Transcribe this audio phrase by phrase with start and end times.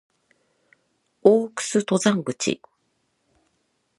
[1.21, 2.59] 大楠登山口